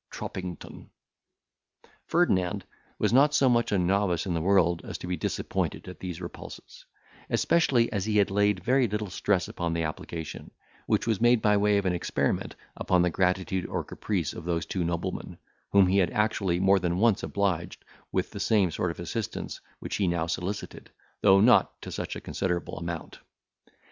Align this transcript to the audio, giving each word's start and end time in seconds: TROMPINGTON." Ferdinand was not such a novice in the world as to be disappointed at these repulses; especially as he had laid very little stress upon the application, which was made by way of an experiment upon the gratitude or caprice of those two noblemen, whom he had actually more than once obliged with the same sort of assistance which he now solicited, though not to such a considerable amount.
TROMPINGTON." 0.09 0.89
Ferdinand 2.07 2.65
was 2.97 3.13
not 3.13 3.35
such 3.35 3.71
a 3.71 3.77
novice 3.77 4.25
in 4.25 4.33
the 4.33 4.41
world 4.41 4.81
as 4.83 4.97
to 4.97 5.05
be 5.05 5.15
disappointed 5.15 5.87
at 5.87 5.99
these 5.99 6.19
repulses; 6.19 6.87
especially 7.29 7.91
as 7.91 8.05
he 8.05 8.17
had 8.17 8.31
laid 8.31 8.63
very 8.63 8.87
little 8.87 9.11
stress 9.11 9.47
upon 9.47 9.73
the 9.73 9.83
application, 9.83 10.49
which 10.87 11.05
was 11.05 11.21
made 11.21 11.39
by 11.39 11.55
way 11.55 11.77
of 11.77 11.85
an 11.85 11.93
experiment 11.93 12.55
upon 12.75 13.03
the 13.03 13.11
gratitude 13.11 13.67
or 13.67 13.83
caprice 13.83 14.33
of 14.33 14.43
those 14.45 14.65
two 14.65 14.83
noblemen, 14.83 15.37
whom 15.69 15.85
he 15.85 15.99
had 15.99 16.09
actually 16.09 16.59
more 16.59 16.79
than 16.79 16.97
once 16.97 17.21
obliged 17.21 17.85
with 18.11 18.31
the 18.31 18.39
same 18.39 18.71
sort 18.71 18.89
of 18.89 18.99
assistance 18.99 19.61
which 19.77 19.97
he 19.97 20.07
now 20.07 20.25
solicited, 20.25 20.89
though 21.21 21.39
not 21.39 21.79
to 21.79 21.91
such 21.91 22.15
a 22.15 22.21
considerable 22.21 22.75
amount. 22.79 23.19